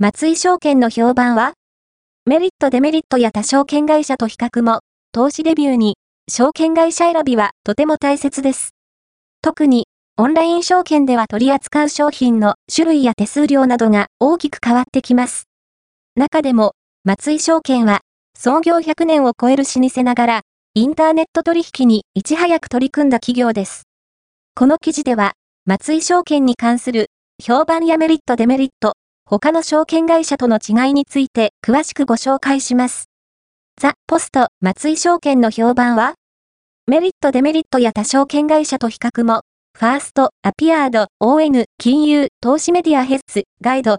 [0.00, 1.54] 松井証券の評判は
[2.24, 4.78] メリットデメリットや他証券会社と比較も、
[5.10, 5.96] 投資レビューに、
[6.30, 8.76] 証券会社選びはとても大切です。
[9.42, 15.48] 特に、オンライン証券では取り扱う商品の種類や手数料などが大きく変わってきます。
[16.14, 18.02] 中でも、松井証券は、
[18.38, 20.40] 創業100年を超える老舗ながら、
[20.74, 23.82] インターネット取引にいち早く取り組んだ企業です。
[24.54, 25.32] この記事では、
[25.66, 27.06] 松井証券に関する
[27.44, 28.92] 評判やメリットデメリット、
[29.30, 33.10] 他の証券会社との違いについて詳しくご紹介します。
[33.78, 36.14] ザ・ポスト松井証券の評判は？
[36.86, 39.42] メリットデメリットや他証券会社と比較も、
[39.78, 43.96] ファースト、アピアード、ON、金融、投資メディアヘッズ、ガイド、